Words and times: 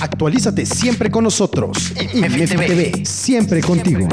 Actualízate 0.00 0.66
siempre 0.66 1.10
con 1.10 1.24
nosotros. 1.24 1.92
IMEFI 2.12 2.56
TV, 2.56 3.06
siempre 3.06 3.60
contigo. 3.60 4.06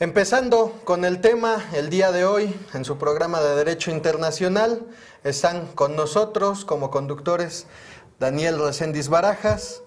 Empezando 0.00 0.80
con 0.84 1.04
el 1.04 1.20
tema, 1.20 1.64
el 1.72 1.88
día 1.88 2.12
de 2.12 2.24
hoy, 2.24 2.54
en 2.74 2.84
su 2.84 2.98
programa 2.98 3.40
de 3.40 3.54
Derecho 3.54 3.90
Internacional, 3.90 4.86
están 5.22 5.66
con 5.74 5.96
nosotros 5.96 6.64
como 6.64 6.90
conductores 6.90 7.66
Daniel 8.18 8.58
Reséndiz 8.58 9.08
Barajas, 9.08 9.82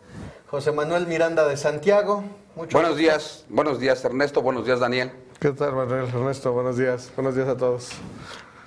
José 0.47 0.71
Manuel 0.71 1.07
Miranda 1.07 1.47
de 1.47 1.57
Santiago. 1.57 2.23
buenos 2.55 2.97
días, 2.97 3.45
buenos 3.49 3.79
días 3.79 4.03
Ernesto, 4.05 4.41
buenos 4.41 4.65
días 4.65 4.79
Daniel. 4.79 5.11
¿Qué 5.39 5.51
tal 5.51 5.75
Manuel 5.75 6.07
Ernesto? 6.07 6.51
Buenos 6.51 6.77
días, 6.77 7.11
buenos 7.15 7.35
días 7.35 7.47
a 7.47 7.57
todos. 7.57 7.89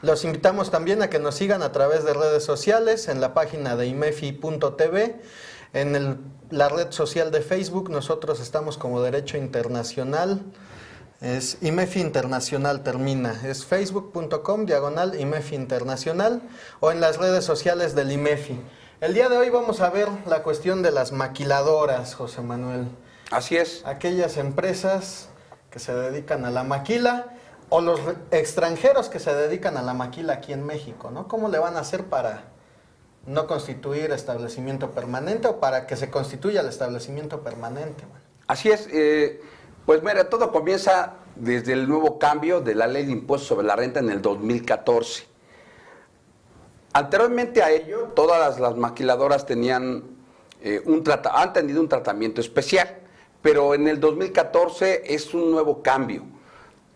Los 0.03 0.25
invitamos 0.25 0.71
también 0.71 1.03
a 1.03 1.11
que 1.11 1.19
nos 1.19 1.35
sigan 1.35 1.62
a 1.62 1.73
través 1.73 2.05
de 2.05 2.14
redes 2.14 2.43
sociales 2.43 3.09
en 3.09 3.21
la 3.21 3.35
página 3.35 3.77
de 3.77 3.87
imefi.tv, 3.87 5.21
en 5.73 6.19
la 6.51 6.69
red 6.69 6.91
social 6.91 7.30
de 7.30 7.42
Facebook, 7.42 7.91
nosotros 7.91 8.41
estamos 8.41 8.77
como 8.77 9.02
Derecho 9.02 9.37
Internacional. 9.37 10.42
Es 11.20 11.59
IMEFI 11.61 12.01
Internacional 12.01 12.83
termina. 12.83 13.39
Es 13.45 13.66
facebook.com 13.66 14.65
diagonal 14.65 15.20
IMEFI 15.20 15.55
Internacional 15.55 16.41
o 16.80 16.91
en 16.91 17.01
las 17.03 17.19
redes 17.19 17.45
sociales 17.45 17.95
del 17.95 18.11
IMEFI. 18.11 18.59
El 19.03 19.12
día 19.14 19.28
de 19.28 19.37
hoy 19.37 19.51
vamos 19.51 19.80
a 19.80 19.91
ver 19.91 20.09
la 20.27 20.42
cuestión 20.42 20.83
de 20.83 20.92
las 20.92 21.12
maquiladoras, 21.12 22.14
José 22.14 22.41
Manuel. 22.41 22.89
Así 23.30 23.56
es. 23.56 23.83
Aquellas 23.84 24.39
empresas 24.39 25.28
que 25.70 25.78
se 25.78 25.95
dedican 25.95 26.45
a 26.47 26.51
la 26.51 26.64
maquila 26.64 27.27
o 27.70 27.80
los 27.80 28.01
extranjeros 28.33 29.09
que 29.09 29.20
se 29.20 29.33
dedican 29.33 29.77
a 29.77 29.83
la 29.83 29.95
maquila 29.95 30.34
aquí 30.34 30.52
en 30.52 30.66
México, 30.66 31.11
¿no? 31.11 31.28
¿Cómo 31.28 31.48
le 31.48 31.59
van 31.59 31.77
a 31.77 31.80
hacer 31.80 32.05
para 32.05 32.45
no 33.27 33.47
constituir 33.47 34.11
establecimiento 34.11 34.91
permanente 34.91 35.47
o 35.47 35.61
para 35.61 35.87
que 35.87 35.97
se 35.97 36.11
constituya 36.11 36.61
el 36.61 36.69
establecimiento 36.69 37.42
permanente? 37.42 38.05
Así 38.48 38.70
es. 38.70 38.89
Eh, 38.92 39.41
pues 39.86 40.03
mira, 40.03 40.28
todo 40.28 40.50
comienza 40.50 41.14
desde 41.36 41.72
el 41.72 41.89
nuevo 41.89 42.19
cambio 42.19 42.61
de 42.61 42.75
la 42.75 42.89
ley 42.89 43.06
de 43.06 43.12
impuestos 43.12 43.48
sobre 43.48 43.67
la 43.67 43.77
renta 43.77 44.00
en 44.00 44.11
el 44.11 44.20
2014. 44.20 45.28
Anteriormente 46.92 47.62
a 47.62 47.70
ello, 47.70 48.11
todas 48.17 48.58
las, 48.58 48.77
maquiladoras 48.77 49.47
tenían 49.47 50.02
eh, 50.61 50.83
un 50.86 51.05
han 51.33 51.52
tenido 51.52 51.80
un 51.80 51.89
tratamiento 51.89 52.41
especial, 52.41 52.98
pero 53.42 53.75
en 53.75 53.86
el 53.86 54.00
2014 54.00 55.14
es 55.14 55.33
un 55.34 55.52
nuevo 55.52 55.83
cambio 55.83 56.25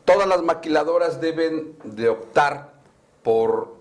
todas 0.05 0.28
las 0.28 0.42
maquiladoras 0.42 1.20
deben 1.20 1.77
de 1.84 2.08
optar 2.08 2.72
por, 3.22 3.77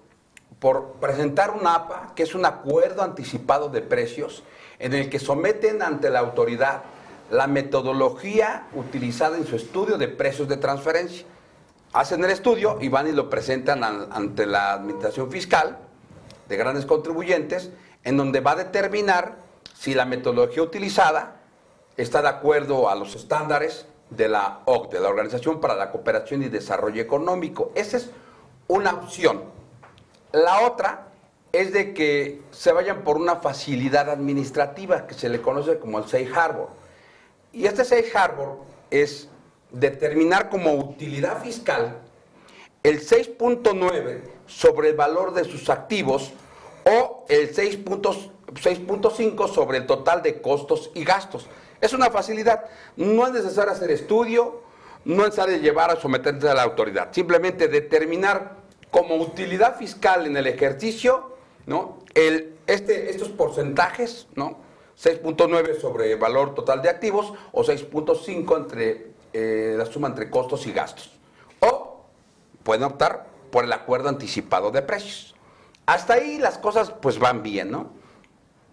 por 0.60 0.94
presentar 0.94 1.52
un 1.52 1.68
APA, 1.68 2.14
que 2.16 2.24
es 2.24 2.36
un 2.36 2.46
acuerdo 2.46 3.04
anticipado 3.04 3.70
de 3.70 3.82
precios, 3.82 4.44
en 4.80 4.94
el 4.94 5.10
que 5.10 5.20
someten 5.20 5.82
ante 5.82 6.10
la 6.10 6.20
autoridad 6.20 6.84
la 7.30 7.48
metodología 7.48 8.68
utilizada 8.74 9.38
en 9.38 9.48
su 9.48 9.56
estudio 9.56 9.98
de 9.98 10.08
precios 10.08 10.48
de 10.48 10.58
transferencia. 10.58 11.26
Hacen 11.94 12.24
el 12.24 12.32
estudio 12.32 12.78
y 12.82 12.90
van 12.90 13.08
y 13.08 13.12
lo 13.12 13.30
presentan 13.30 13.84
ante 13.84 14.46
la 14.46 14.74
Administración 14.74 15.32
Fiscal 15.32 15.78
de 16.48 16.58
grandes 16.58 16.86
contribuyentes, 16.86 17.72
en 18.04 18.18
donde 18.18 18.40
va 18.42 18.52
a 18.52 18.56
determinar 18.56 19.38
si 19.74 19.94
la 19.94 20.06
metodología 20.06 20.64
utilizada 20.64 21.38
está 21.98 22.22
de 22.22 22.30
acuerdo 22.30 22.90
a 22.90 22.96
los 22.96 23.16
estándares 23.16 23.86
de 24.16 24.28
la 24.28 24.62
OCDE, 24.66 25.00
la 25.00 25.10
Organización 25.10 25.60
para 25.60 25.76
la 25.76 25.92
Cooperación 25.92 26.44
y 26.44 26.50
Desarrollo 26.50 27.02
Económico. 27.02 27.72
Esa 27.76 27.98
es 27.98 28.10
una 28.68 28.92
opción. 28.94 29.44
La 30.32 30.62
otra 30.62 31.08
es 31.52 31.72
de 31.74 31.94
que 31.94 32.42
se 32.52 32.72
vayan 32.72 33.04
por 33.04 33.18
una 33.18 33.36
facilidad 33.38 34.10
administrativa 34.10 35.06
que 35.06 35.14
se 35.14 35.30
le 35.30 35.42
conoce 35.42 35.78
como 35.78 36.00
el 36.00 36.06
Safe 36.06 36.30
Harbor. 36.34 36.70
Y 37.52 37.66
este 37.66 37.86
Safe 37.86 38.12
Harbor 38.16 38.58
es 38.90 39.30
determinar 39.72 40.50
como 40.50 40.74
utilidad 40.74 41.42
fiscal 41.42 41.98
el 42.84 43.00
6.9 43.00 44.22
sobre 44.46 44.90
el 44.90 44.96
valor 44.96 45.34
de 45.34 45.46
sus 45.46 45.70
activos 45.70 46.34
o 46.86 47.26
el 47.30 47.54
6.5 47.56 49.48
sobre 49.48 49.78
el 49.78 49.86
total 49.86 50.22
de 50.22 50.42
costos 50.42 50.92
y 50.94 51.04
gastos. 51.04 51.48
Es 51.84 51.92
una 51.92 52.10
facilidad. 52.10 52.64
No 52.96 53.28
es 53.28 53.34
necesario 53.34 53.74
hacer 53.74 53.92
estudio, 53.92 54.62
no 55.04 55.24
es 55.24 55.32
necesario 55.32 55.58
llevar 55.58 55.92
a 55.92 56.00
someterse 56.00 56.48
a 56.48 56.54
la 56.54 56.64
autoridad. 56.64 57.10
Simplemente 57.12 57.68
determinar 57.68 58.56
como 58.90 59.16
utilidad 59.18 59.76
fiscal 59.76 60.26
en 60.26 60.38
el 60.38 60.48
ejercicio, 60.48 61.36
¿no? 61.66 62.00
Este, 62.16 63.10
estos 63.10 63.28
porcentajes, 63.28 64.28
¿no? 64.36 64.60
6.9 64.98 65.82
sobre 65.82 66.16
valor 66.16 66.56
total 66.56 66.82
de 66.82 66.88
activos 66.88 67.34
o 67.52 67.66
6.5 67.66 68.56
entre 68.56 69.12
eh, 69.34 69.76
la 69.78 69.86
suma 69.86 70.08
entre 70.08 70.30
costos 70.30 70.66
y 70.68 70.72
gastos. 70.72 71.12
O 71.60 72.06
pueden 72.64 72.84
optar 72.84 73.26
por 73.52 73.66
el 73.66 73.74
acuerdo 73.74 74.08
anticipado 74.08 74.72
de 74.72 74.84
precios. 74.84 75.36
Hasta 75.86 76.14
ahí 76.14 76.38
las 76.38 76.58
cosas 76.58 76.92
pues 76.92 77.20
van 77.20 77.44
bien, 77.44 77.72
¿no? 77.72 78.03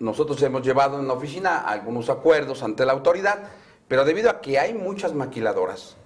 Nosotros 0.00 0.42
hemos 0.42 0.62
llevado 0.62 0.98
en 0.98 1.06
la 1.06 1.12
oficina 1.12 1.60
algunos 1.60 2.08
acuerdos 2.08 2.62
ante 2.62 2.84
la 2.86 2.92
autoridad, 2.92 3.44
pero 3.86 4.04
debido 4.04 4.30
a 4.30 4.40
que 4.40 4.58
hay 4.58 4.74
muchas 4.74 5.14
maquiladoras, 5.14 5.96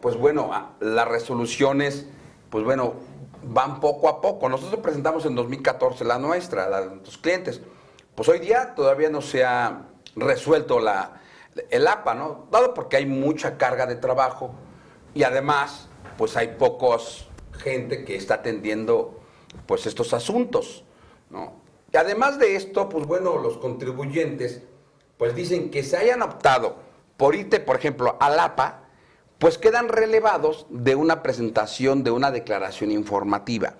pues 0.00 0.16
bueno, 0.16 0.74
las 0.80 1.08
resoluciones, 1.08 2.06
pues 2.50 2.64
bueno, 2.64 2.94
van 3.44 3.80
poco 3.80 4.08
a 4.08 4.20
poco. 4.20 4.48
Nosotros 4.48 4.80
presentamos 4.80 5.24
en 5.24 5.34
2014 5.34 6.04
la 6.04 6.18
nuestra, 6.18 6.68
la 6.68 6.80
de 6.80 6.86
nuestros 6.88 7.16
clientes. 7.18 7.60
Pues 8.14 8.28
hoy 8.28 8.40
día 8.40 8.74
todavía 8.74 9.08
no 9.08 9.22
se 9.22 9.44
ha 9.44 9.82
resuelto 10.16 10.80
el 11.70 11.86
APA, 11.86 12.14
¿no? 12.14 12.46
Dado 12.50 12.74
porque 12.74 12.96
hay 12.96 13.06
mucha 13.06 13.56
carga 13.56 13.86
de 13.86 13.96
trabajo 13.96 14.52
y 15.14 15.22
además, 15.22 15.88
pues 16.18 16.36
hay 16.36 16.56
pocos 16.58 17.28
gente 17.52 18.04
que 18.04 18.16
está 18.16 18.34
atendiendo 18.34 19.20
pues 19.66 19.86
estos 19.86 20.12
asuntos, 20.12 20.84
¿no? 21.30 21.61
Y 21.92 21.96
además 21.96 22.38
de 22.38 22.56
esto, 22.56 22.88
pues 22.88 23.06
bueno, 23.06 23.38
los 23.38 23.58
contribuyentes 23.58 24.62
pues 25.18 25.34
dicen 25.34 25.70
que 25.70 25.82
se 25.82 25.96
hayan 25.96 26.22
optado 26.22 26.76
por 27.16 27.34
irte, 27.34 27.60
por 27.60 27.76
ejemplo, 27.76 28.16
al 28.18 28.40
APA, 28.40 28.80
pues 29.38 29.58
quedan 29.58 29.88
relevados 29.88 30.66
de 30.70 30.94
una 30.94 31.22
presentación 31.22 32.02
de 32.02 32.10
una 32.10 32.30
declaración 32.30 32.90
informativa, 32.90 33.74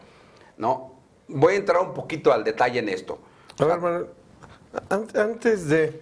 ¿no? 0.56 0.92
Voy 1.28 1.54
a 1.54 1.56
entrar 1.56 1.80
un 1.82 1.94
poquito 1.94 2.32
al 2.32 2.44
detalle 2.44 2.80
en 2.80 2.88
esto. 2.88 3.18
A 3.58 3.64
ver, 3.64 3.80
Manuel, 3.80 4.06
antes 5.14 5.68
de, 5.68 6.00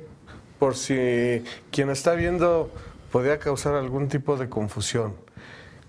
por 0.58 0.76
si 0.76 1.42
quien 1.70 1.90
está 1.90 2.14
viendo 2.14 2.70
podría 3.12 3.38
causar 3.38 3.74
algún 3.74 4.08
tipo 4.08 4.36
de 4.36 4.48
confusión, 4.48 5.14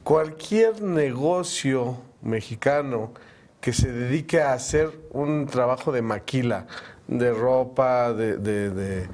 cualquier 0.04 0.81
negocio 0.81 1.98
mexicano 2.22 3.12
que 3.62 3.74
se 3.74 3.92
dedique 3.92 4.42
a 4.42 4.54
hacer 4.54 4.92
un 5.12 5.46
trabajo 5.46 5.92
de 5.92 6.02
maquila, 6.02 6.66
de 7.08 7.32
ropa, 7.32 8.12
de, 8.14 9.08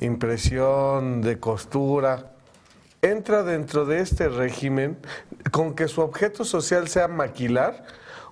impresión, 0.00 1.22
de 1.22 1.38
costura, 1.40 2.32
entra 3.00 3.42
dentro 3.42 3.86
de 3.86 4.00
este 4.00 4.28
régimen 4.28 4.98
con 5.50 5.74
que 5.74 5.88
su 5.88 6.02
objeto 6.02 6.44
social 6.44 6.88
sea 6.88 7.08
maquilar, 7.08 7.84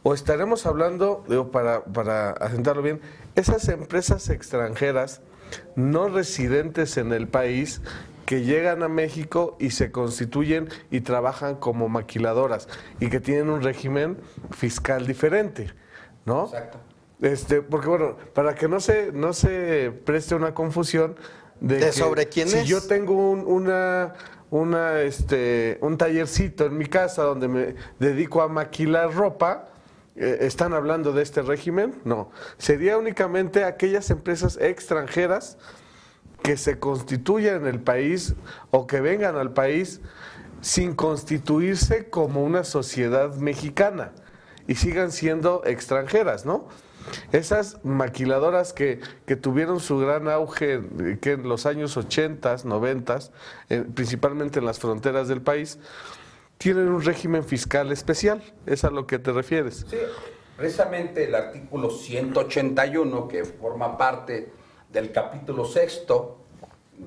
o 0.02 0.14
estaremos 0.14 0.66
hablando, 0.66 1.24
digo, 1.28 1.50
para, 1.50 1.84
para 1.84 2.30
asentarlo 2.30 2.82
bien, 2.82 3.00
esas 3.34 3.68
empresas 3.68 4.28
extranjeras 4.28 5.20
no 5.76 6.08
residentes 6.08 6.96
en 6.96 7.12
el 7.12 7.28
país 7.28 7.80
que 8.24 8.42
llegan 8.42 8.82
a 8.82 8.88
México 8.88 9.56
y 9.58 9.70
se 9.70 9.90
constituyen 9.90 10.68
y 10.90 11.00
trabajan 11.00 11.56
como 11.56 11.88
maquiladoras 11.88 12.68
y 13.00 13.08
que 13.08 13.20
tienen 13.20 13.50
un 13.50 13.62
régimen 13.62 14.18
fiscal 14.50 15.06
diferente, 15.06 15.72
¿no? 16.24 16.44
Exacto. 16.46 16.78
Este, 17.20 17.62
porque 17.62 17.88
bueno, 17.88 18.16
para 18.34 18.54
que 18.54 18.68
no 18.68 18.80
se, 18.80 19.12
no 19.12 19.32
se 19.32 19.92
preste 20.04 20.34
una 20.34 20.54
confusión 20.54 21.14
de, 21.60 21.78
que 21.78 21.92
sobre 21.92 22.28
quién 22.28 22.48
si 22.48 22.64
yo 22.64 22.82
tengo 22.82 23.30
un, 23.30 23.46
una, 23.46 24.14
una, 24.50 25.00
este, 25.00 25.78
un 25.80 25.96
tallercito 25.96 26.66
en 26.66 26.76
mi 26.76 26.86
casa 26.86 27.22
donde 27.22 27.46
me 27.46 27.74
dedico 28.00 28.42
a 28.42 28.48
maquilar 28.48 29.14
ropa, 29.14 29.68
eh, 30.16 30.38
¿están 30.40 30.74
hablando 30.74 31.12
de 31.12 31.22
este 31.22 31.42
régimen? 31.42 31.94
No. 32.04 32.30
Sería 32.58 32.98
únicamente 32.98 33.64
aquellas 33.64 34.10
empresas 34.10 34.58
extranjeras 34.60 35.58
que 36.42 36.56
se 36.56 36.78
constituyan 36.78 37.62
en 37.62 37.66
el 37.66 37.80
país 37.80 38.34
o 38.70 38.86
que 38.86 39.00
vengan 39.00 39.36
al 39.36 39.52
país 39.52 40.00
sin 40.60 40.94
constituirse 40.94 42.08
como 42.08 42.42
una 42.42 42.64
sociedad 42.64 43.34
mexicana 43.36 44.12
y 44.66 44.76
sigan 44.76 45.12
siendo 45.12 45.62
extranjeras, 45.64 46.46
¿no? 46.46 46.68
Esas 47.32 47.84
maquiladoras 47.84 48.72
que, 48.72 49.00
tuvieron 49.40 49.80
su 49.80 49.98
gran 49.98 50.28
auge 50.28 50.80
que 51.20 51.32
en 51.32 51.48
los 51.48 51.66
años 51.66 51.96
80, 51.96 52.58
90, 52.64 53.18
eh, 53.70 53.84
principalmente 53.92 54.60
en 54.60 54.66
las 54.66 54.78
fronteras 54.78 55.26
del 55.26 55.42
país, 55.42 55.80
tienen 56.58 56.88
un 56.88 57.02
régimen 57.02 57.42
fiscal 57.42 57.90
especial. 57.90 58.40
¿Es 58.66 58.84
a 58.84 58.90
lo 58.90 59.08
que 59.08 59.18
te 59.18 59.32
refieres? 59.32 59.84
Sí. 59.90 59.96
Precisamente 60.56 61.24
el 61.24 61.34
artículo 61.34 61.90
181, 61.90 63.26
que 63.26 63.44
forma 63.44 63.98
parte 63.98 64.52
del 64.92 65.10
capítulo 65.10 65.64
sexto 65.64 66.38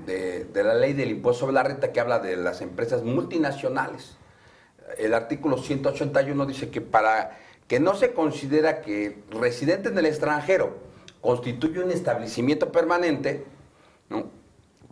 de, 0.06 0.48
la 0.54 0.74
ley 0.74 0.94
del 0.94 1.12
impuesto 1.12 1.42
sobre 1.42 1.54
la 1.54 1.64
renta, 1.64 1.92
que 1.92 2.00
habla 2.00 2.20
de 2.20 2.36
las 2.36 2.62
empresas 2.62 3.04
multinacionales. 3.04 4.18
El 4.98 5.14
artículo 5.14 5.58
181 5.58 6.46
dice 6.46 6.70
que 6.70 6.82
para 6.82 7.38
que 7.68 7.80
no 7.80 7.96
se 7.96 8.14
considera 8.14 8.82
que 8.82 9.24
residente 9.30 9.90
en 9.90 9.98
el 9.98 10.06
extranjero 10.06 10.78
constituye 11.22 11.80
un 11.80 11.92
establecimiento 11.92 12.72
permanente, 12.72 13.46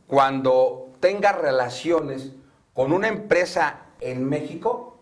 cuando 0.08 0.90
tenga 1.00 1.32
relaciones 1.32 2.32
con 2.74 2.92
una 2.92 3.08
empresa 3.08 3.82
en 4.00 4.28
México, 4.28 5.00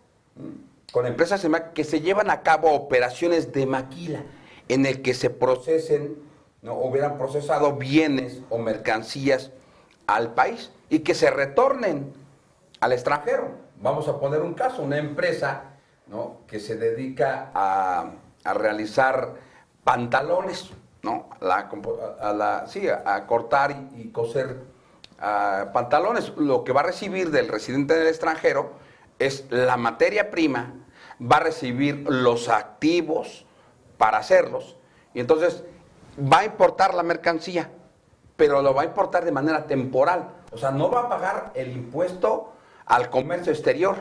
con 0.92 1.06
empresas 1.06 1.46
que 1.74 1.84
se 1.84 2.00
llevan 2.00 2.30
a 2.30 2.42
cabo 2.42 2.72
operaciones 2.72 3.52
de 3.52 3.66
maquila, 3.66 4.24
en 4.68 4.84
el 4.84 5.00
que 5.00 5.14
se 5.14 5.30
procesen, 5.30 6.16
¿no? 6.62 6.74
hubieran 6.74 7.18
procesado 7.18 7.74
bienes 7.74 8.40
o 8.48 8.58
mercancías 8.58 9.50
al 10.06 10.34
país 10.34 10.70
y 10.88 11.00
que 11.00 11.14
se 11.14 11.30
retornen 11.30 12.12
al 12.80 12.92
extranjero. 12.92 13.50
Vamos 13.80 14.08
a 14.08 14.18
poner 14.18 14.40
un 14.40 14.54
caso, 14.54 14.82
una 14.82 14.98
empresa 14.98 15.64
¿no? 16.06 16.38
que 16.46 16.60
se 16.60 16.76
dedica 16.76 17.50
a, 17.54 18.12
a 18.44 18.54
realizar 18.54 19.34
pantalones, 19.84 20.70
¿no? 21.02 21.28
A, 21.40 22.32
la, 22.32 22.66
sí, 22.66 22.88
a 22.88 23.26
cortar 23.26 23.74
y, 23.96 24.08
coser 24.10 24.60
pantalones. 25.72 26.32
Lo 26.36 26.64
que 26.64 26.72
va 26.72 26.80
a 26.80 26.84
recibir 26.84 27.30
del 27.30 27.48
residente 27.48 27.94
del 27.94 28.08
extranjero 28.08 28.72
es 29.18 29.46
la 29.50 29.76
materia 29.76 30.30
prima, 30.30 30.74
va 31.20 31.36
a 31.36 31.40
recibir 31.40 32.04
los 32.08 32.48
activos 32.48 33.46
para 33.98 34.18
hacerlos, 34.18 34.76
y 35.14 35.20
entonces 35.20 35.64
va 36.18 36.40
a 36.40 36.44
importar 36.44 36.94
la 36.94 37.02
mercancía, 37.02 37.70
pero 38.36 38.62
lo 38.62 38.74
va 38.74 38.82
a 38.82 38.84
importar 38.84 39.24
de 39.24 39.32
manera 39.32 39.66
temporal. 39.66 40.28
O 40.52 40.58
sea, 40.58 40.70
no 40.70 40.90
va 40.90 41.02
a 41.02 41.08
pagar 41.08 41.50
el 41.54 41.72
impuesto 41.72 42.52
al 42.86 43.10
comercio 43.10 43.52
exterior. 43.52 43.96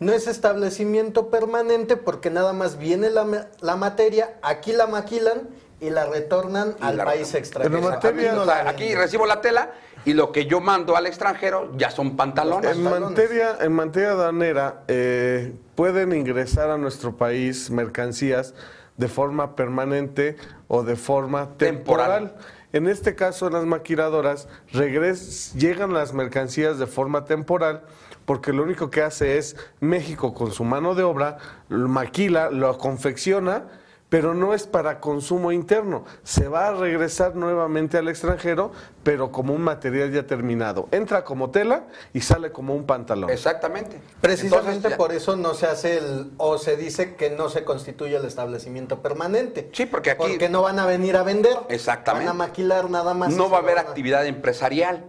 No 0.00 0.12
es 0.12 0.26
establecimiento 0.26 1.30
permanente 1.30 1.96
porque 1.96 2.28
nada 2.30 2.52
más 2.52 2.76
viene 2.76 3.08
la, 3.08 3.48
la 3.60 3.76
materia, 3.76 4.34
aquí 4.42 4.72
la 4.72 4.86
maquilan 4.86 5.48
y 5.80 5.88
la 5.90 6.04
retornan 6.04 6.76
Y 6.80 6.84
al 6.84 6.98
la 6.98 7.04
país 7.06 7.32
retornan. 7.32 7.38
extranjero. 7.42 7.80
Pero 7.80 7.90
materia- 7.94 8.40
O 8.40 8.44
sea, 8.44 8.64
la 8.64 8.70
aquí 8.70 8.94
recibo 8.94 9.24
la 9.24 9.40
tela 9.40 9.70
y 10.04 10.12
lo 10.12 10.30
que 10.30 10.44
yo 10.46 10.60
mando 10.60 10.94
al 10.96 11.06
extranjero 11.06 11.72
ya 11.78 11.90
son 11.90 12.16
pantalones. 12.16 12.76
En 12.76 12.82
materia, 12.82 13.56
en 13.60 13.72
materia 13.72 14.10
aduanera, 14.10 14.82
eh, 14.88 15.54
pueden 15.74 16.12
ingresar 16.12 16.68
a 16.70 16.76
nuestro 16.76 17.16
país 17.16 17.70
mercancías 17.70 18.54
de 18.96 19.08
forma 19.08 19.56
permanente 19.56 20.36
o 20.68 20.82
de 20.82 20.96
forma 20.96 21.56
temporal. 21.56 22.28
Temporal. 22.28 22.46
En 22.72 22.88
este 22.88 23.14
caso, 23.14 23.50
las 23.50 23.64
maquiladoras, 23.66 24.48
regres- 24.72 25.52
llegan 25.54 25.92
las 25.92 26.14
mercancías 26.14 26.78
de 26.78 26.86
forma 26.86 27.24
temporal 27.24 27.82
porque 28.24 28.52
lo 28.52 28.62
único 28.62 28.88
que 28.90 29.02
hace 29.02 29.36
es 29.36 29.56
México 29.80 30.32
con 30.32 30.52
su 30.52 30.64
mano 30.64 30.94
de 30.94 31.02
obra, 31.02 31.38
lo 31.68 31.88
maquila, 31.88 32.50
lo 32.50 32.78
confecciona, 32.78 33.64
pero 34.12 34.34
no 34.34 34.52
es 34.52 34.66
para 34.66 35.00
consumo 35.00 35.52
interno. 35.52 36.04
Se 36.22 36.46
va 36.46 36.66
a 36.66 36.74
regresar 36.74 37.34
nuevamente 37.34 37.96
al 37.96 38.08
extranjero, 38.08 38.70
pero 39.02 39.32
como 39.32 39.54
un 39.54 39.62
material 39.62 40.12
ya 40.12 40.26
terminado. 40.26 40.86
Entra 40.90 41.24
como 41.24 41.48
tela 41.50 41.84
y 42.12 42.20
sale 42.20 42.52
como 42.52 42.74
un 42.74 42.84
pantalón. 42.84 43.30
Exactamente. 43.30 44.02
Precisamente 44.20 44.74
Entonces, 44.74 44.98
por 44.98 45.14
eso 45.14 45.34
no 45.36 45.54
se 45.54 45.64
hace 45.64 45.96
el, 45.96 46.30
o 46.36 46.58
se 46.58 46.76
dice 46.76 47.14
que 47.14 47.30
no 47.30 47.48
se 47.48 47.64
constituye 47.64 48.14
el 48.14 48.26
establecimiento 48.26 49.00
permanente. 49.00 49.70
Sí, 49.72 49.86
porque 49.86 50.10
aquí- 50.10 50.18
Porque 50.18 50.50
no 50.50 50.60
van 50.60 50.78
a 50.78 50.84
venir 50.84 51.16
a 51.16 51.22
vender. 51.22 51.56
Exactamente. 51.70 52.26
Van 52.28 52.36
a 52.36 52.38
maquilar 52.38 52.90
nada 52.90 53.14
más. 53.14 53.32
no 53.34 53.48
va 53.48 53.56
a 53.56 53.60
haber 53.60 53.78
actividad 53.78 54.26
empresarial, 54.26 55.06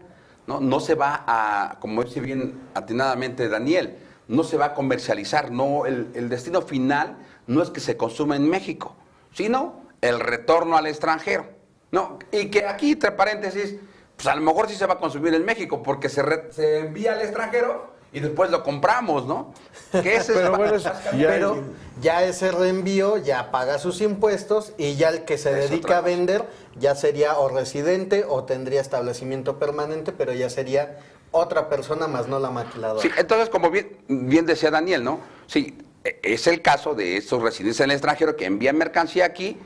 ¿no? 0.48 0.62
No 0.62 0.80
se 0.80 0.96
va 0.96 1.26
a, 1.28 1.78
como 1.82 2.06
dice 2.06 2.22
bien 2.22 2.58
atinadamente 2.74 3.50
Daniel, 3.50 3.98
no 4.28 4.44
se 4.44 4.58
va 4.58 4.66
a 4.68 4.74
comercializar, 4.74 5.52
no, 5.52 5.86
el, 5.86 6.12
el 6.16 6.30
destino 6.30 6.62
final 6.62 7.18
no 7.48 7.62
es 7.62 7.70
que 7.70 7.80
se 7.80 7.98
consuma 7.98 8.36
en 8.36 8.50
México, 8.50 8.96
sino 9.34 9.82
el 10.02 10.20
retorno 10.20 10.78
al 10.78 10.88
extranjero, 10.88 11.46
¿no? 11.92 12.20
Y 12.32 12.50
que 12.50 12.66
aquí, 12.66 12.92
entre 12.92 13.12
paréntesis, 13.12 13.76
pues 14.16 14.28
a 14.28 14.36
lo 14.36 14.42
mejor 14.42 14.70
sí 14.70 14.76
se 14.76 14.86
va 14.86 14.96
a 14.96 15.00
consumir 15.00 15.34
en 15.34 15.46
México, 15.46 15.82
porque 15.82 16.10
se, 16.10 16.24
se 16.52 16.80
envía 16.80 17.14
al 17.14 17.22
extranjero 17.22 17.93
y 18.14 18.20
después 18.20 18.52
lo 18.52 18.64
compramos, 18.64 19.26
¿no? 19.26 19.54
Que 19.92 20.16
ese 20.16 20.34
es 20.34 20.38
Pero 20.40 20.56
bueno, 20.56 20.76
es- 20.76 20.84
ya- 20.84 21.02
Pero 21.12 21.64
ya 22.02 22.24
ese 22.24 22.52
reenvío 22.52 23.18
ya 23.18 23.52
paga 23.52 23.80
sus 23.80 24.02
impuestos 24.02 24.74
y 24.78 24.96
ya 24.96 25.10
el 25.10 25.26
que 25.26 25.38
se 25.38 25.50
Es 25.60 25.70
dedica 25.70 25.98
a 25.98 26.02
vender 26.02 26.46
ya 26.80 26.96
sería 26.96 27.38
o 27.40 27.50
residente 27.50 28.26
o 28.28 28.44
tendría 28.44 28.82
establecimiento 28.82 29.58
permanente, 29.60 30.12
pero 30.12 30.32
ya 30.34 30.50
sería 30.50 31.00
otra 31.32 31.70
persona 31.70 32.08
más 32.08 32.28
no 32.28 32.40
la 32.40 32.52
maquiladora. 32.52 33.02
Sí, 33.02 33.10
entonces, 33.18 33.50
como 33.50 33.72
bien, 33.72 33.98
bien 34.08 34.46
decía 34.46 34.70
Daniel, 34.70 35.04
¿no? 35.04 35.20
Sí, 35.48 35.78
e- 36.04 36.20
es 36.22 36.46
el 36.48 36.62
caso 36.62 36.94
de 36.94 37.18
estos 37.18 37.42
residentes 37.42 37.80
en 37.80 37.86
el 37.86 37.92
extranjero 37.92 38.36
que 38.36 38.46
envían 38.46 38.78
mercancía 38.78 39.26
aquí 39.26 39.58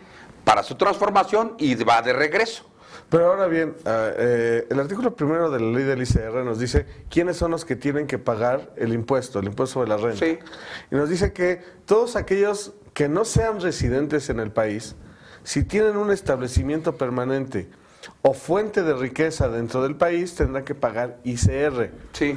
para 0.45 0.63
su 0.63 0.75
transformación 0.75 1.55
y 1.57 1.75
va 1.83 2.01
de 2.01 2.13
regreso. 2.13 2.63
Pero 3.09 3.27
ahora 3.27 3.47
bien, 3.47 3.73
ah, 3.85 4.09
eh, 4.17 4.67
el 4.69 4.79
artículo 4.79 5.15
primero 5.15 5.49
de 5.49 5.59
la 5.59 5.67
ley 5.67 5.83
del 5.83 6.01
ICR 6.01 6.43
nos 6.43 6.59
dice 6.59 6.85
quiénes 7.09 7.37
son 7.37 7.51
los 7.51 7.63
que 7.63 7.77
tienen 7.77 8.05
que 8.05 8.17
pagar 8.17 8.73
el 8.75 8.93
impuesto, 8.93 9.39
el 9.39 9.45
impuesto 9.45 9.75
sobre 9.75 9.89
la 9.89 9.97
renta. 9.97 10.25
Sí. 10.25 10.39
Y 10.91 10.95
nos 10.95 11.09
dice 11.09 11.31
que 11.31 11.61
todos 11.85 12.17
aquellos 12.17 12.73
que 12.93 13.07
no 13.07 13.23
sean 13.23 13.61
residentes 13.61 14.29
en 14.29 14.39
el 14.41 14.51
país, 14.51 14.95
si 15.43 15.63
tienen 15.63 15.95
un 15.95 16.11
establecimiento 16.11 16.97
permanente 16.97 17.69
o 18.23 18.33
fuente 18.33 18.83
de 18.83 18.93
riqueza 18.93 19.47
dentro 19.47 19.81
del 19.83 19.95
país, 19.95 20.35
tendrán 20.35 20.65
que 20.65 20.75
pagar 20.75 21.19
ICR. 21.23 21.91
Sí. 22.11 22.35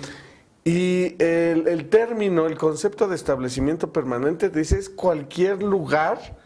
Y 0.63 1.17
el, 1.19 1.67
el 1.67 1.89
término, 1.89 2.47
el 2.47 2.57
concepto 2.57 3.09
de 3.09 3.17
establecimiento 3.17 3.93
permanente, 3.93 4.51
dice 4.51 4.79
es 4.79 4.89
cualquier 4.89 5.63
lugar 5.63 6.39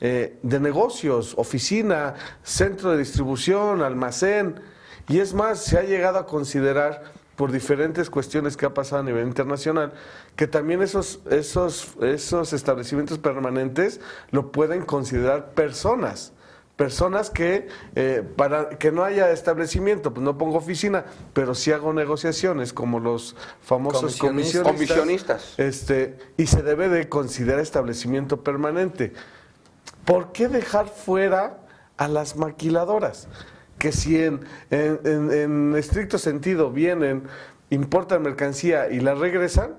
eh, 0.00 0.38
de 0.42 0.60
negocios, 0.60 1.34
oficina, 1.36 2.14
centro 2.42 2.92
de 2.92 2.98
distribución, 2.98 3.82
almacén. 3.82 4.60
Y 5.08 5.20
es 5.20 5.34
más, 5.34 5.64
se 5.64 5.78
ha 5.78 5.82
llegado 5.82 6.18
a 6.18 6.26
considerar 6.26 7.12
por 7.38 7.52
diferentes 7.52 8.10
cuestiones 8.10 8.56
que 8.56 8.66
ha 8.66 8.74
pasado 8.74 9.00
a 9.00 9.04
nivel 9.04 9.26
internacional, 9.26 9.92
que 10.34 10.48
también 10.48 10.82
esos, 10.82 11.20
esos, 11.30 11.94
esos 12.02 12.52
establecimientos 12.52 13.18
permanentes 13.18 14.00
lo 14.32 14.50
pueden 14.50 14.84
considerar 14.84 15.52
personas. 15.52 16.32
Personas 16.74 17.30
que, 17.30 17.68
eh, 17.94 18.22
para 18.36 18.70
que 18.70 18.92
no 18.92 19.04
haya 19.04 19.30
establecimiento, 19.30 20.14
pues 20.14 20.24
no 20.24 20.36
pongo 20.36 20.58
oficina, 20.58 21.04
pero 21.32 21.54
sí 21.54 21.70
hago 21.72 21.92
negociaciones, 21.92 22.72
como 22.72 23.00
los 23.00 23.36
famosos 23.62 24.16
Comisionistas. 24.16 24.62
comisionistas. 24.62 25.56
Comisionistas. 25.56 25.58
Este, 25.58 26.16
y 26.36 26.46
se 26.46 26.62
debe 26.62 26.88
de 26.88 27.08
considerar 27.08 27.60
establecimiento 27.60 28.42
permanente. 28.42 29.12
¿Por 30.08 30.32
qué 30.32 30.48
dejar 30.48 30.88
fuera 30.88 31.58
a 31.98 32.08
las 32.08 32.34
maquiladoras? 32.34 33.28
Que 33.78 33.92
si 33.92 34.16
en, 34.18 35.74
estricto 35.76 36.16
sentido 36.16 36.70
vienen, 36.70 37.24
importan 37.68 38.22
mercancía 38.22 38.88
y 38.88 39.00
la 39.00 39.14
regresan, 39.14 39.76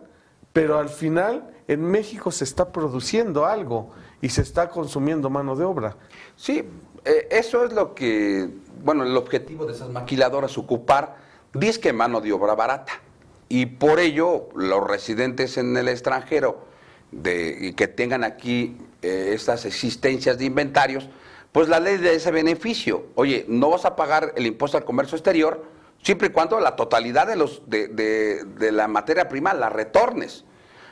pero 0.53 0.77
al 0.77 0.89
final 0.89 1.49
en 1.67 1.81
México 1.81 2.31
se 2.31 2.43
está 2.43 2.71
produciendo 2.71 3.47
algo 3.47 3.89
y 4.21 4.29
se 4.29 4.43
está 4.43 4.69
consumiendo 4.69 5.31
mano 5.31 5.55
de 5.55 5.65
obra. 5.65 5.97
Sí, 6.35 6.63
eh, 7.05 7.27
eso 7.31 7.65
es 7.65 7.73
lo 7.73 7.95
que, 7.95 8.51
bueno, 8.83 9.05
el 9.05 9.17
objetivo 9.17 9.65
de 9.65 9.73
esas 9.73 9.89
maquiladoras, 9.89 10.59
ocupar 10.59 11.15
disque 11.55 11.91
mano 11.91 12.21
de 12.21 12.31
obra 12.33 12.53
barata. 12.53 12.93
Y 13.47 13.65
por 13.65 13.99
ello, 13.99 14.49
los 14.53 14.87
residentes 14.87 15.57
en 15.57 15.75
el 15.75 15.87
extranjero 15.87 16.65
de, 17.11 17.73
que 17.75 17.87
tengan 17.87 18.23
aquí 18.23 18.77
eh, 19.01 19.31
estas 19.33 19.65
existencias 19.65 20.37
de 20.37 20.45
inventarios, 20.45 21.07
pues 21.51 21.67
la 21.67 21.79
ley 21.79 21.97
de 21.97 22.15
ese 22.15 22.31
beneficio. 22.31 23.07
Oye, 23.15 23.45
no 23.47 23.69
vas 23.69 23.85
a 23.85 23.95
pagar 23.95 24.33
el 24.35 24.45
impuesto 24.45 24.77
al 24.77 24.85
comercio 24.85 25.15
exterior 25.15 25.65
siempre 26.03 26.27
y 26.27 26.31
cuando 26.31 26.59
la 26.59 26.75
totalidad 26.75 27.27
de, 27.27 27.35
los, 27.35 27.63
de, 27.67 27.87
de- 27.87 28.71
la 28.71 28.87
materia 28.87 29.27
prima 29.27 29.53
la 29.53 29.69
retornes. 29.69 30.45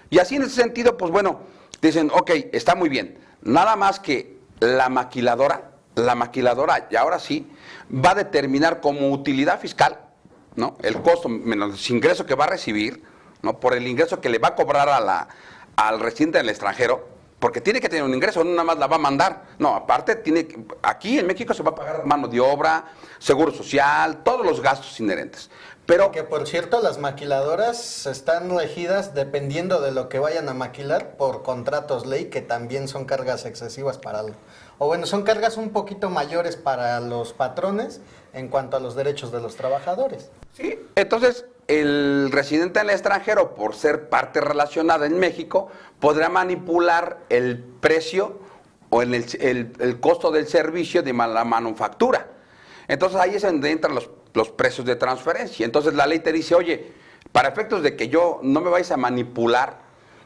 Y 0.09 0.19
así 0.19 0.35
en 0.35 0.43
ese 0.43 0.61
sentido, 0.61 0.97
pues 0.97 1.11
bueno, 1.11 1.41
dicen, 1.81 2.09
ok, 2.13 2.31
está 2.53 2.75
muy 2.75 2.89
bien. 2.89 3.19
Nada 3.41 3.75
más 3.75 3.99
que 3.99 4.37
la 4.59 4.89
maquiladora, 4.89 5.71
la 5.95 6.15
maquiladora, 6.15 6.87
y 6.89 6.95
ahora 6.95 7.19
sí, 7.19 7.47
va 7.93 8.11
a 8.11 8.15
determinar 8.15 8.81
como 8.81 9.11
utilidad 9.11 9.59
fiscal, 9.59 9.99
¿no? 10.55 10.77
El 10.81 11.01
costo 11.01 11.29
menos 11.29 11.89
el 11.89 11.95
ingreso 11.95 12.25
que 12.25 12.35
va 12.35 12.45
a 12.45 12.49
recibir, 12.49 13.03
¿no? 13.41 13.59
Por 13.59 13.75
el 13.75 13.87
ingreso 13.87 14.19
que 14.19 14.29
le 14.29 14.39
va 14.39 14.49
a 14.49 14.55
cobrar 14.55 14.89
a 14.89 14.99
la, 14.99 15.27
al 15.75 15.99
residente 15.99 16.39
del 16.39 16.49
extranjero, 16.49 17.07
porque 17.39 17.61
tiene 17.61 17.79
que 17.79 17.87
tener 17.89 18.03
un 18.03 18.13
ingreso, 18.13 18.43
no 18.43 18.51
nada 18.51 18.63
más 18.63 18.77
la 18.77 18.87
va 18.87 18.95
a 18.95 18.99
mandar. 18.99 19.43
No, 19.59 19.75
aparte 19.75 20.15
tiene 20.15 20.47
que- 20.47 20.65
aquí 20.81 21.19
en 21.19 21.27
México 21.27 21.53
se 21.53 21.61
va 21.63 21.71
a 21.71 21.75
pagar 21.75 22.05
mano 22.05 22.27
de 22.27 22.39
obra, 22.39 22.85
seguro 23.19 23.51
social, 23.51 24.23
todos 24.23 24.45
los 24.45 24.61
gastos 24.61 24.99
inherentes. 24.99 25.49
Pero 25.85 26.11
Que 26.11 26.23
por 26.23 26.45
cierto, 26.47 26.81
las 26.81 26.97
maquiladoras 26.97 28.05
están 28.07 28.49
regidas 28.57 29.13
dependiendo 29.13 29.79
de 29.79 29.91
lo 29.91 30.09
que 30.09 30.19
vayan 30.19 30.49
a 30.49 30.53
maquilar 30.53 31.15
por 31.15 31.43
contratos 31.43 32.05
ley, 32.05 32.25
que 32.25 32.41
también 32.41 32.87
son 32.89 33.05
cargas 33.05 33.45
excesivas 33.45 33.97
para... 33.97 34.19
el- 34.21 34.33
o 34.79 34.87
bueno, 34.87 35.05
son 35.05 35.23
cargas 35.23 35.55
un 35.57 35.69
poquito 35.69 36.09
mayores 36.09 36.57
para 36.57 36.99
los 36.99 37.31
patrones 37.33 38.01
en 38.33 38.49
cuanto 38.49 38.75
a 38.77 38.79
los 38.81 38.95
derechos 38.95 39.31
de 39.31 39.39
los 39.41 39.55
trabajadores. 39.55 40.29
Sí, 40.53 40.77
entonces 40.95 41.45
el 41.67 42.29
residente 42.31 42.79
en 42.79 42.87
el 42.87 42.93
extranjero, 42.93 43.53
por 43.55 43.75
ser 43.75 44.09
parte 44.09 44.41
relacionada 44.41 45.05
en 45.05 45.19
México, 45.19 45.69
podrá 45.99 46.29
manipular 46.29 47.19
el 47.29 47.59
precio 47.59 48.39
o 48.89 49.01
el, 49.01 49.99
costo 49.99 50.31
del 50.31 50.47
servicio 50.47 51.03
de 51.03 51.13
la 51.13 51.43
manufactura. 51.43 52.27
Entonces 52.87 53.19
ahí 53.19 53.35
es 53.35 53.41
donde 53.41 53.69
entran 53.71 53.93
los, 53.93 54.09
los 54.33 54.49
precios 54.49 54.87
de 54.87 54.95
transferencia. 54.95 55.65
Entonces 55.65 55.93
la 55.93 56.07
ley 56.07 56.19
te 56.19 56.31
dice, 56.31 56.55
oye, 56.55 56.93
para 57.33 57.49
efectos 57.49 57.83
de 57.83 57.97
que 57.97 58.07
yo 58.07 58.39
no 58.43 58.61
me 58.61 58.69
vais 58.69 58.89
a 58.91 58.97
manipular, 58.97 59.79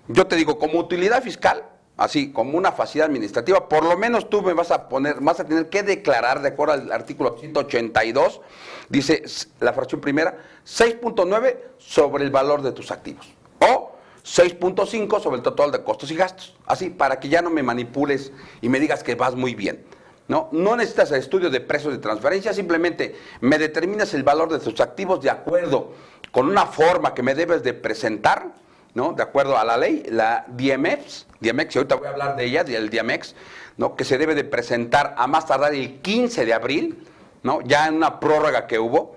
yo 0.07 0.27
te 0.27 0.36
digo, 0.36 0.60
como 0.60 0.79
utilidad 0.79 1.24
fiscal, 1.24 1.63
así 2.01 2.31
como 2.31 2.58
una 2.58 2.72
facilidad 2.72 3.08
administrativa, 3.08 3.70
por 3.70 3.84
lo 3.86 3.96
menos 3.96 4.27
tú 4.27 4.41
me 4.41 4.53
vas 4.53 4.72
a 4.72 4.89
poner, 4.89 5.22
vas 5.22 5.39
a 5.39 5.46
tener 5.46 5.70
que 5.70 5.84
declarar 5.84 6.41
de 6.41 6.50
acuerdo 6.50 6.74
al 6.74 6.91
artículo 6.91 7.38
182, 7.39 8.41
dice 8.89 9.24
la 9.60 9.72
fracción 9.72 10.01
primera, 10.01 10.36
6.9 10.65 11.58
sobre 11.77 12.24
el 12.24 12.31
valor 12.31 12.63
de 12.63 12.72
tus 12.72 12.89
activos. 12.89 13.27
O 13.60 13.91
6.5 14.24 15.22
sobre 15.22 15.38
el 15.38 15.43
total 15.43 15.72
de 15.72 15.84
costos 15.84 16.10
y 16.10 16.15
gastos. 16.15 16.55
Así, 16.65 16.89
para 16.89 17.20
que 17.20 17.29
ya 17.29 17.43
no 17.43 17.51
me 17.51 17.62
manipules 17.62 18.31
y 18.62 18.70
me 18.70 18.79
digas 18.79 19.03
que 19.03 19.13
vas 19.13 19.36
muy 19.36 19.53
bien. 19.53 19.86
No, 20.27 20.50
no 20.51 20.75
necesitas 20.75 21.12
estudio 21.12 21.51
de 21.51 21.62
precios 21.62 21.93
de 21.93 22.00
transferencia, 22.00 22.51
simplemente 22.51 23.15
me 23.41 23.60
determinas 23.60 24.13
el 24.15 24.24
valor 24.24 24.51
de 24.51 24.58
tus 24.58 24.79
activos 24.79 25.22
de 25.22 25.29
acuerdo 25.29 25.91
con 26.31 26.48
una 26.48 26.65
forma 26.65 27.13
que 27.13 27.22
me 27.22 27.36
debes 27.36 27.62
de 27.62 27.74
presentar, 27.74 28.53
¿no? 28.93 29.13
De 29.13 29.24
acuerdo 29.24 29.57
a 29.57 29.63
la 29.63 29.77
ley, 29.77 30.03
la 30.10 30.45
DMX, 30.48 31.27
DMX, 31.39 31.75
y 31.75 31.79
ahorita 31.79 31.95
voy 31.95 32.07
a 32.07 32.10
hablar 32.12 32.36
de 32.36 32.45
ella, 32.45 32.63
del 32.63 32.89
DMX, 32.89 33.36
¿no? 33.77 33.95
Que 33.95 34.03
se 34.03 34.17
debe 34.17 34.36
de 34.36 34.43
presentar 34.43 35.15
a 35.17 35.27
más 35.27 35.45
tardar 35.45 35.74
el 35.74 36.01
15 36.01 36.45
de 36.45 36.53
abril, 36.53 37.07
¿no? 37.43 37.62
Ya 37.62 37.88
en 37.88 37.95
una 37.95 38.19
prórroga 38.19 38.67
que 38.67 38.79
hubo. 38.79 39.15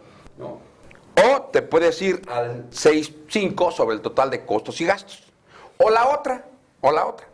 O 1.16 1.42
te 1.52 1.62
puedes 1.62 2.00
ir 2.02 2.22
al 2.28 2.70
6.5 2.70 3.72
sobre 3.72 3.96
el 3.96 4.02
total 4.02 4.30
de 4.30 4.44
costos 4.44 4.80
y 4.80 4.84
gastos. 4.84 5.22
O 5.78 5.90
la 5.90 6.08
otra, 6.08 6.44
o 6.80 6.90
la 6.90 7.06
otra, 7.06 7.26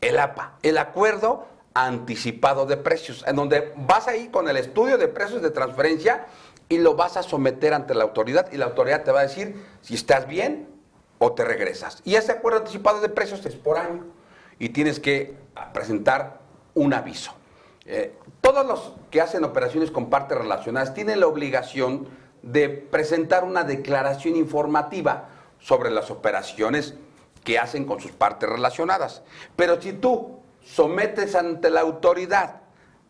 el 0.00 0.18
APA, 0.18 0.58
el 0.62 0.78
acuerdo 0.78 1.46
anticipado 1.74 2.66
de 2.66 2.76
precios, 2.76 3.24
en 3.26 3.36
donde 3.36 3.72
vas 3.76 4.08
a 4.08 4.16
ir 4.16 4.30
con 4.30 4.48
el 4.48 4.56
estudio 4.56 4.98
de 4.98 5.08
precios 5.08 5.40
de 5.40 5.50
transferencia 5.50 6.26
y 6.68 6.78
lo 6.78 6.94
vas 6.94 7.16
a 7.16 7.22
someter 7.22 7.74
ante 7.74 7.94
la 7.94 8.04
autoridad 8.04 8.50
y 8.52 8.56
la 8.56 8.66
autoridad 8.66 9.04
te 9.04 9.12
va 9.12 9.20
a 9.20 9.22
decir 9.24 9.62
si 9.80 9.94
estás 9.94 10.26
bien 10.26 10.68
o 11.24 11.34
te 11.34 11.44
regresas. 11.44 12.02
Y 12.04 12.16
ese 12.16 12.32
acuerdo 12.32 12.58
anticipado 12.58 13.00
de 13.00 13.08
precios 13.08 13.46
es 13.46 13.54
por 13.54 13.78
año 13.78 14.06
y 14.58 14.70
tienes 14.70 14.98
que 14.98 15.36
presentar 15.72 16.40
un 16.74 16.92
aviso. 16.92 17.32
Eh, 17.86 18.16
todos 18.40 18.66
los 18.66 18.94
que 19.08 19.20
hacen 19.20 19.44
operaciones 19.44 19.92
con 19.92 20.10
partes 20.10 20.36
relacionadas 20.36 20.94
tienen 20.94 21.20
la 21.20 21.28
obligación 21.28 22.08
de 22.42 22.68
presentar 22.68 23.44
una 23.44 23.62
declaración 23.62 24.34
informativa 24.34 25.28
sobre 25.60 25.92
las 25.92 26.10
operaciones 26.10 26.94
que 27.44 27.56
hacen 27.56 27.84
con 27.84 28.00
sus 28.00 28.10
partes 28.10 28.48
relacionadas. 28.48 29.22
Pero 29.54 29.80
si 29.80 29.92
tú 29.92 30.40
sometes 30.64 31.36
ante 31.36 31.70
la 31.70 31.82
autoridad 31.82 32.62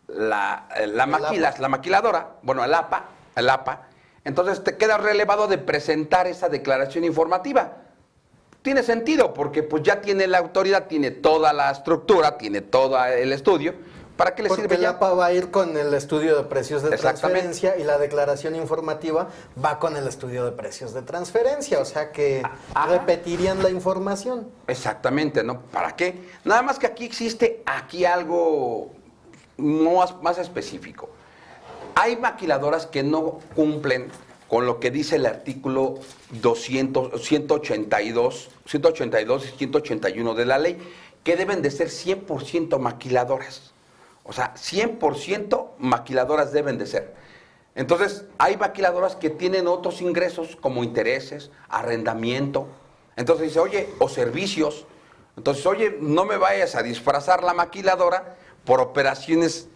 la, 0.06 0.68
eh, 0.76 0.86
la, 0.86 1.06
maquilas, 1.06 1.58
la 1.60 1.68
maquiladora, 1.70 2.32
bueno, 2.42 2.62
el 2.62 2.74
APA, 2.74 3.06
el 3.36 3.48
APA, 3.48 3.88
entonces 4.22 4.62
te 4.62 4.76
queda 4.76 4.98
relevado 4.98 5.46
de 5.46 5.56
presentar 5.56 6.26
esa 6.26 6.50
declaración 6.50 7.04
informativa. 7.04 7.78
Tiene 8.62 8.84
sentido 8.84 9.34
porque 9.34 9.64
pues 9.64 9.82
ya 9.82 10.00
tiene 10.00 10.26
la 10.28 10.38
autoridad, 10.38 10.86
tiene 10.86 11.10
toda 11.10 11.52
la 11.52 11.70
estructura, 11.70 12.38
tiene 12.38 12.60
todo 12.60 13.04
el 13.04 13.32
estudio. 13.32 13.74
¿Para 14.16 14.34
qué 14.36 14.42
le 14.42 14.50
Porque 14.50 14.62
sirve 14.62 14.76
el 14.76 14.82
ya? 14.82 14.90
APA 14.90 15.14
va 15.14 15.26
a 15.26 15.32
ir 15.32 15.50
con 15.50 15.76
el 15.76 15.92
estudio 15.94 16.36
de 16.36 16.44
precios 16.44 16.82
de 16.82 16.96
transferencia 16.96 17.76
y 17.76 17.82
la 17.82 17.98
declaración 17.98 18.54
informativa 18.54 19.28
va 19.62 19.78
con 19.80 19.96
el 19.96 20.06
estudio 20.06 20.44
de 20.44 20.52
precios 20.52 20.92
de 20.92 21.02
transferencia, 21.02 21.80
o 21.80 21.84
sea 21.84 22.12
que 22.12 22.42
Ajá. 22.44 22.86
repetirían 22.98 23.62
la 23.62 23.70
información. 23.70 24.48
Exactamente, 24.68 25.42
¿no? 25.42 25.62
¿Para 25.62 25.96
qué? 25.96 26.20
Nada 26.44 26.62
más 26.62 26.78
que 26.78 26.86
aquí 26.86 27.04
existe 27.04 27.62
aquí 27.66 28.04
algo 28.04 28.90
más, 29.56 30.14
más 30.22 30.38
específico. 30.38 31.08
Hay 31.94 32.16
maquiladoras 32.16 32.86
que 32.86 33.02
no 33.02 33.40
cumplen 33.56 34.08
con 34.52 34.66
lo 34.66 34.80
que 34.80 34.90
dice 34.90 35.16
el 35.16 35.24
artículo 35.24 35.94
200, 36.42 37.22
182, 37.22 38.50
182 38.66 39.46
y 39.46 39.56
181 39.56 40.34
de 40.34 40.44
la 40.44 40.58
ley, 40.58 40.76
que 41.24 41.36
deben 41.36 41.62
de 41.62 41.70
ser 41.70 41.88
100% 41.88 42.78
maquiladoras. 42.78 43.72
O 44.24 44.34
sea, 44.34 44.52
100% 44.52 45.68
maquiladoras 45.78 46.52
deben 46.52 46.76
de 46.76 46.86
ser. 46.86 47.14
Entonces, 47.74 48.26
hay 48.36 48.58
maquiladoras 48.58 49.16
que 49.16 49.30
tienen 49.30 49.66
otros 49.66 50.02
ingresos 50.02 50.54
como 50.56 50.84
intereses, 50.84 51.50
arrendamiento. 51.70 52.68
Entonces 53.16 53.46
dice, 53.46 53.58
oye, 53.58 53.88
o 54.00 54.10
servicios. 54.10 54.84
Entonces, 55.38 55.64
oye, 55.64 55.96
no 55.98 56.26
me 56.26 56.36
vayas 56.36 56.74
a 56.74 56.82
disfrazar 56.82 57.42
la 57.42 57.54
maquiladora 57.54 58.36
por 58.66 58.82
operaciones 58.82 59.68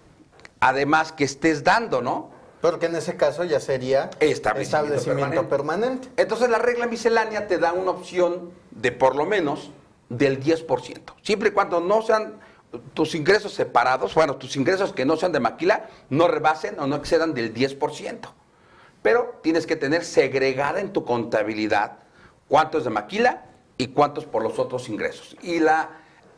además 0.61 1.13
que 1.13 1.25
estés 1.25 1.65
dando, 1.65 2.03
¿no? 2.03 2.36
Porque 2.61 2.87
en 2.87 2.97
ese 2.97 3.17
caso 3.17 3.45
ya 3.45 3.61
sería 3.61 4.11
Establecimiento 4.19 4.95
establecimiento 4.95 5.49
permanente. 5.49 6.09
Entonces 6.17 6.49
la 6.49 6.59
regla 6.59 6.87
miscelánea 6.87 7.47
te 7.47 7.59
da 7.59 7.73
una 7.73 7.91
opción 7.91 8.51
de 8.71 8.93
por 8.93 9.15
lo 9.15 9.27
menos 9.27 9.71
del 10.09 10.43
10%. 10.43 11.01
Siempre 11.23 11.51
y 11.51 11.53
cuando 11.53 11.81
no 11.81 12.03
sean 12.03 12.41
tus 12.95 13.15
ingresos 13.15 13.53
separados, 13.53 14.15
bueno, 14.15 14.37
tus 14.37 14.57
ingresos 14.57 14.93
que 14.93 15.05
no 15.05 15.17
sean 15.17 15.33
de 15.33 15.41
maquila, 15.41 15.89
no 16.11 16.29
rebasen 16.29 16.79
o 16.81 16.87
no 16.87 16.97
excedan 16.97 17.35
del 17.35 17.55
10%. 17.55 18.19
Pero 19.03 19.39
tienes 19.43 19.67
que 19.67 19.77
tener 19.77 20.05
segregada 20.05 20.81
en 20.81 20.93
tu 20.93 21.05
contabilidad 21.05 21.99
cuánto 22.49 22.79
es 22.79 22.85
de 22.85 22.91
maquila 22.91 23.45
y 23.79 23.89
cuántos 23.89 24.25
por 24.25 24.43
los 24.43 24.59
otros 24.59 24.89
ingresos. 24.89 25.37
Y 25.43 25.61
la, 25.61 25.91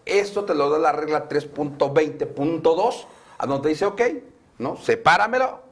esto 0.04 0.44
te 0.44 0.54
lo 0.54 0.68
da 0.70 0.78
la 0.78 0.92
regla 0.92 1.28
3.20.2, 1.28 3.06
a 3.38 3.46
donde 3.46 3.68
dice, 3.70 3.86
ok, 3.86 4.02
¿no? 4.58 4.76
Sepáramelo 4.76 5.67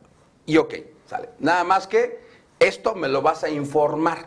y 0.46 0.56
ok, 0.56 0.74
sale. 1.06 1.30
Nada 1.40 1.64
más 1.64 1.86
que 1.86 2.20
esto 2.58 2.94
me 2.94 3.08
lo 3.08 3.20
vas 3.20 3.44
a 3.44 3.50
informar 3.50 4.26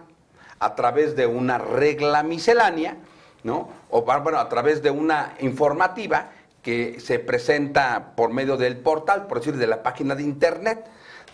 a 0.60 0.76
través 0.76 1.16
de 1.16 1.26
una 1.26 1.58
regla 1.58 2.22
miscelánea, 2.22 2.98
¿no? 3.44 3.70
O 3.90 4.02
bueno, 4.04 4.38
a 4.38 4.50
través 4.50 4.84
de 4.84 4.92
una 4.92 5.36
informativa 5.40 6.32
que 6.62 7.00
se 7.00 7.20
presenta 7.20 8.14
por 8.16 8.32
medio 8.32 8.58
del 8.58 8.78
portal, 8.78 9.28
por 9.28 9.40
decir, 9.40 9.56
de 9.56 9.68
la 9.68 9.82
página 9.82 10.16
de 10.16 10.24
internet, 10.24 10.86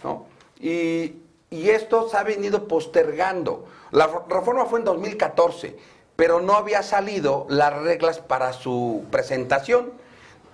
¿no? 0.04 0.28
Y, 0.60 1.16
y 1.50 1.70
esto 1.70 2.08
se 2.08 2.18
ha 2.18 2.24
venido 2.24 2.68
postergando. 2.68 3.66
La 3.92 4.08
reforma 4.30 4.66
fue 4.66 4.80
en 4.80 4.86
2014, 4.86 5.76
pero 6.16 6.42
no 6.42 6.54
había 6.54 6.84
salido 6.84 7.48
las 7.50 7.74
reglas 7.74 8.20
para 8.20 8.54
su 8.54 9.04
presentación. 9.10 9.94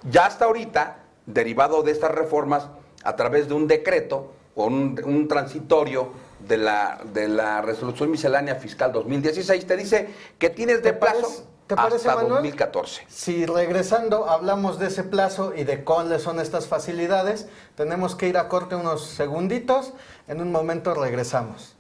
Ya 0.10 0.26
hasta 0.26 0.46
ahorita, 0.46 1.00
derivado 1.26 1.84
de 1.84 1.92
estas 1.92 2.12
reformas, 2.12 2.70
a 3.04 3.16
través 3.16 3.48
de 3.48 3.54
un 3.54 3.68
decreto 3.68 4.34
o 4.56 4.66
un, 4.66 5.00
un 5.06 5.28
transitorio 5.28 6.12
de 6.48 6.58
la, 6.58 7.00
de 7.14 7.28
la 7.28 7.62
resolución 7.62 8.10
miscelánea 8.12 8.56
fiscal 8.56 8.92
2016, 8.92 9.66
te 9.66 9.78
dice 9.78 10.10
que 10.40 10.50
tienes 10.50 10.78
de 10.84 10.92
¿Te 10.92 11.00
plazo 11.00 11.22
parece- 11.22 11.44
te 11.68 11.76
parece, 11.78 11.96
hasta 12.10 12.16
Manuel? 12.16 12.34
2014. 12.42 13.04
Si 13.08 13.46
regresando 13.46 14.30
hablamos 14.30 14.78
de 14.78 14.88
ese 14.88 15.04
plazo 15.04 15.54
y 15.56 15.64
de 15.64 15.86
cuáles 15.86 16.22
son 16.22 16.42
estas 16.42 16.68
facilidades, 16.68 17.48
tenemos 17.76 18.16
que 18.16 18.28
ir 18.28 18.38
a 18.38 18.50
corte 18.50 18.76
unos 18.76 19.06
segunditos. 19.06 19.94
En 20.28 20.42
un 20.42 20.52
momento 20.52 20.94
regresamos. 20.94 21.78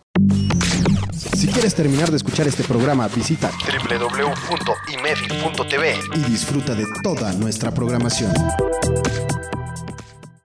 Si 1.36 1.48
quieres 1.52 1.76
terminar 1.76 2.10
de 2.10 2.16
escuchar 2.18 2.48
este 2.48 2.64
programa, 2.64 3.08
visita 3.10 3.50
www.imefi.tv 4.80 6.00
y 6.16 6.20
disfruta 6.24 6.74
de 6.74 6.86
toda 7.04 7.32
nuestra 7.34 7.72
programación. 7.72 8.34